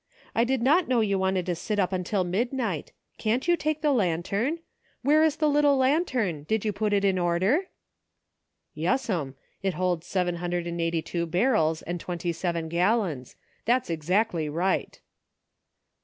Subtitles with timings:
[0.33, 3.91] I did not know you wanted to sit up until midnight; can't you take the
[3.91, 4.55] lantern.•
[5.03, 7.67] Where is the little lantern.* Did you put it in order.
[8.07, 11.53] *"*' Yes'm; it holds seven hundred and eighty two 146 PHOTOGRAPHS.
[11.53, 13.35] barrels and twenty seven gallons;
[13.65, 14.99] that's exactly right."